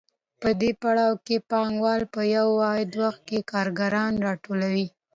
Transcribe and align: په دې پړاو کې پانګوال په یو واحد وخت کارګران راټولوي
په 0.41 0.49
دې 0.61 0.71
پړاو 0.81 1.13
کې 1.25 1.37
پانګوال 1.49 2.01
په 2.13 2.21
یو 2.35 2.47
واحد 2.61 2.91
وخت 3.01 3.27
کارګران 3.51 4.13
راټولوي 4.25 4.87